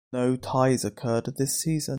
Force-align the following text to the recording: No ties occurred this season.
No 0.11 0.35
ties 0.35 0.83
occurred 0.83 1.25
this 1.37 1.61
season. 1.61 1.89